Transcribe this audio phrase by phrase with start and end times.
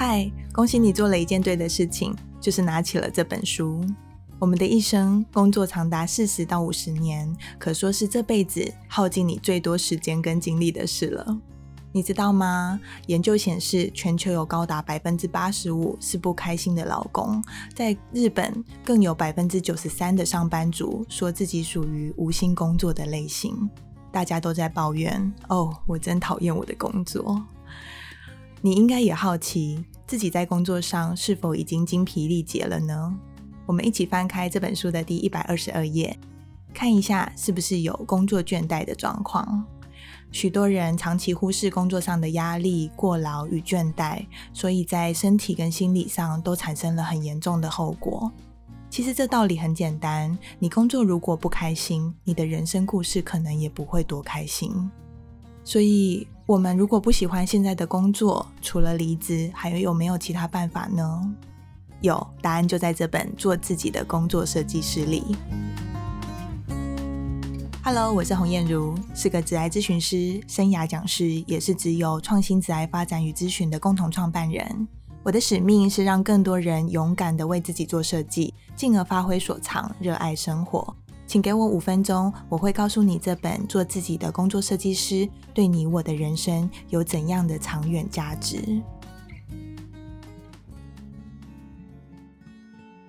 [0.00, 3.84] 嗨，恭喜你做了一件对的事情，就是拿起了这本书。
[4.38, 11.36] 我们的一生工作长达四十到五十年，可说是这辈子耗尽你最多时间跟精力的事了。
[11.90, 12.78] 你知道吗？
[13.08, 17.42] 研究显示，全球有高达百分之八十五是不开心的老公。
[17.74, 23.68] 在日本，更有百分之九十三的上班族说自己属于无心工作的类型。
[24.12, 27.44] 大家都在抱怨：“哦，我真讨厌我的工作。”
[28.60, 33.14] 你应该也好奇，自己在工作上是否已经精疲力竭了呢？
[33.64, 36.18] 我们一起翻开这本书的第一百二十二页，
[36.74, 39.64] 看一下是不是有工作倦怠的状况。
[40.32, 48.30] 许多人长期忽视工作上的压力、过劳与倦怠，所以在身体跟心理上都产生了很严重的后果。
[48.90, 54.90] 其实这道理很简单，你工作如果不开心，你的人生故事可能也不会多开心。
[55.62, 56.26] 所以。
[56.48, 61.30] 我们如果不喜欢现在的工作，除了离职，还有没有其他办法呢？
[62.00, 65.36] 有，答案就在这本《做自己的工作设计师》里。
[67.84, 74.88] Hello，我是洪燕如，是个职癌咨询师、生涯讲师，也是只有创新职癌发展与咨询的共同创办人。
[75.22, 80.96] 我的使命是让更多人勇敢的为自己做设计，进而发挥所长，热爱生活。
[81.28, 88.80] 请给我五分钟，我会告诉你这本做自己的工作设计师对你我的人生有怎样的长远价值。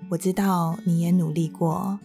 [0.10, 1.98] 我知道你也努力过，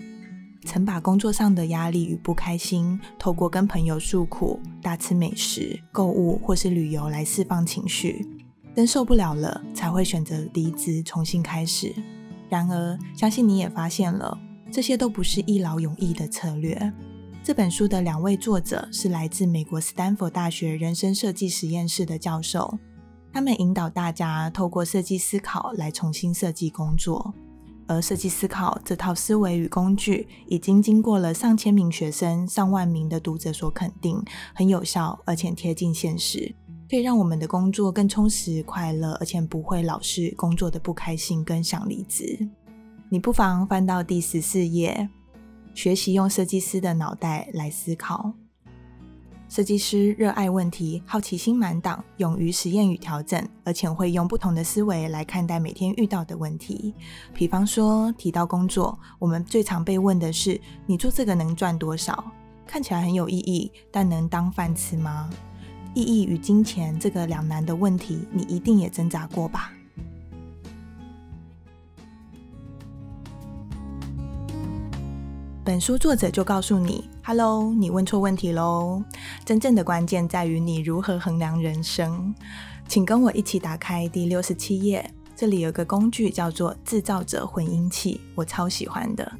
[0.65, 8.25] 曾把工作上的压力与不开心，透过跟朋友诉苦、大吃美食、购物或是旅游来释放情绪，
[8.77, 11.93] 真受不了了，才会选择离职重新开始。
[12.49, 14.39] 然而，相信你也发现了。
[14.75, 16.93] 这些都不是一劳永逸的策略。
[17.45, 22.77] 这本书的两位作者是来自美国斯坦福大学人生设计实验室的教授，
[23.33, 27.33] 他们引导大家透过设计思考来重新设计工作。
[27.87, 34.21] 而设计思考这套思维与工具，已经经过了上千名学生、上万名的读者所肯定，
[34.57, 36.53] 很有效，而且贴近现实，
[36.91, 42.49] 可以让我们的工作更充实、快乐，而且不会老是工作的不开心跟想离职。
[43.15, 45.09] 你不妨翻到第十四页，
[45.73, 48.35] 学习用设计师的脑袋来思考。
[49.49, 56.93] 设计师热爱问题，好奇心满档，勇于实验与调整，而且会用不同的思维来看待每天遇到的问题。
[57.33, 62.33] 比方说，提到工作，我们最常被问的是：你做这个能赚多少？
[62.67, 65.31] 看起来很有意义，但能当饭吃吗？
[65.95, 69.73] 意义与金钱这个两难的问题，你一定也挣扎过吧？
[75.65, 79.03] 本书作者就告诉你：“Hello，你问错问题喽！
[79.47, 82.35] 真正的关键在于你如何衡量人生。
[82.87, 89.33] 请跟我一起打开第六十七页，这里有个工具叫做制造者混音器，我超喜欢的。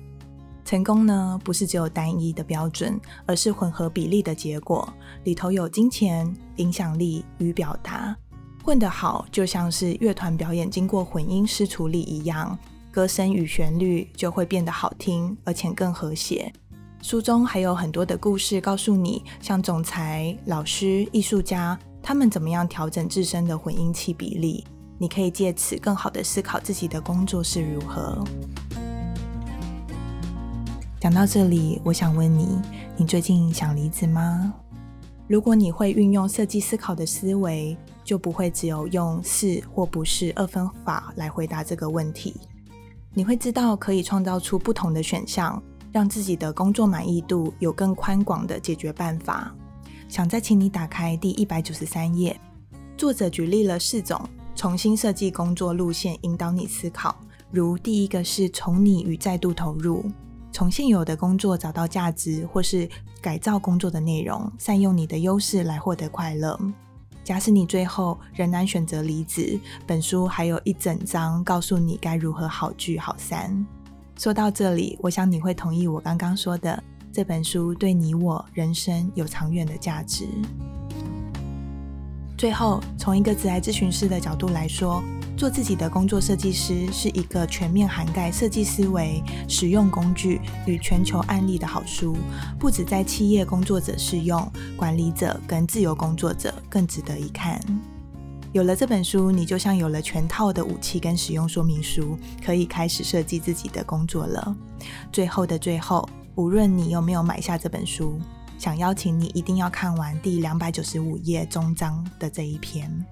[0.65, 4.91] 成功呢，不是只有单一的标准，而是混合比例的结果。
[5.25, 8.17] 里头有金钱、影响力与表达，
[8.65, 12.59] 混得好，就像是乐团表演经过混音师处理一样。”
[12.95, 16.53] 歌声与旋律就会变得好听，而且更和谐。
[17.03, 24.65] 书中还有很多的故事，告诉你像总裁、老师、艺术家，他们怎么样调整自身的混音器比例。
[24.97, 28.25] 你可以借此更好的思考自己的工作是如何。
[31.01, 32.61] 讲到这里，我想问你：
[32.97, 34.55] 你最近想离职吗？
[35.27, 42.37] 如果你会运用设计思考的思维，就不会只有用是或不是二分法来回答这个问题。
[43.17, 49.55] 你会知道可以创造出不同的选项，让自己的工作满意度有更宽广的解决办法。
[50.09, 52.39] 想再请你打开第一百九十三页，
[52.97, 54.21] 作者举例了四种
[54.57, 57.17] 重新设计工作路线，引导你思考。
[57.53, 60.05] 如第一个是从你与再度投入，
[60.51, 62.89] 从现有的工作找到价值，或是
[63.23, 66.59] 改造工作的内容，善用你的优势来获得快乐。
[67.25, 73.67] 假使你最后仍然选择离职，本书还有一整章告诉你该如何好聚好散。
[74.19, 76.81] 说到这里，我想你会同意我刚刚说的，
[77.11, 80.29] 这本书对你我人生有长远的价值。
[82.37, 85.03] 最后，从一个职业咨询师的角度来说。
[85.37, 92.17] 做自己的工作设计师是一个全面涵盖设计思维、使用工具与全球案例的好书，
[92.59, 97.61] 不止在企业工作者适用，管理者跟自由工作者更值得一看。
[98.53, 104.57] 有了这本书，你就像有了全套的武器跟使用说明书，可以开始设计自己的工作了。
[105.11, 108.21] 最后的最后，无论你有没有买下这本书，
[108.57, 113.05] 想邀请你一定要看完第两百九十五页终章的这一篇。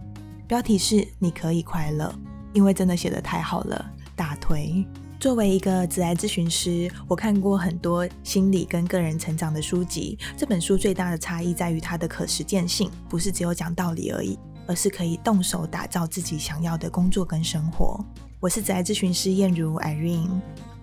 [0.53, 2.15] 标题是“你可以快乐”，
[2.53, 4.87] 因为真的写得太好了，大推。
[5.19, 10.19] 作为一个职癌咨询师，我看过很多心理跟个人成长的书籍。
[10.37, 18.05] 这本书最大的差异在于它的可实践性，不是只有讲道理而已，而是可以动手打造自己想要的工作跟生活。
[18.39, 20.39] 我是职癌咨询师燕如 Irene，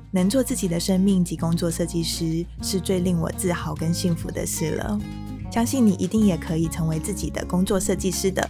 [0.10, 5.00] 能做自己的生命及工作设计师，是最令我自豪跟幸福的事了。
[5.52, 8.50] 相信你一定也可以成为自己的工作设计师的。